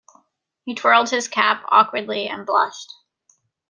[0.63, 2.91] He twirled his cap awkwardly and blushed.